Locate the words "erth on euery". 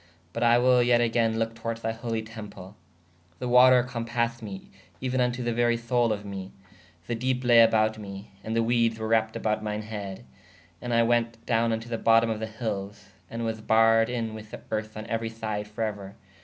14.71-15.29